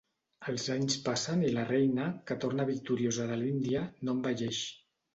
Els 0.53 0.63
anys 0.75 0.95
passen 1.07 1.43
i 1.43 1.53
la 1.59 1.67
reina, 1.73 2.09
que 2.31 2.39
torna 2.47 2.67
victoriosa 2.73 3.31
de 3.35 3.41
l'Índia, 3.45 3.89
no 4.07 4.19
envelleix. 4.21 4.69